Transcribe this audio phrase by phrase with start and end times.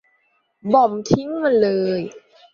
[0.73, 1.69] บอมบ์ทิ้งมันเล
[1.99, 2.01] ย!